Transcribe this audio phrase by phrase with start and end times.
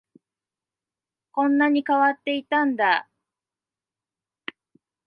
[1.31, 3.07] こんなに変わっていたんだ